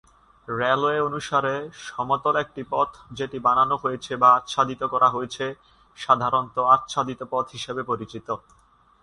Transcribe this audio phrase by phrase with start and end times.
[0.47, 1.53] Railway অনুসারে,
[1.87, 5.45] সমতল একটি পথ যেটি বানানো হয়েছে বা আচ্ছাদিত করা হয়েছে
[5.97, 8.27] সাধারণত "আচ্ছাদিত পথ" হিসেবে পরিচিত।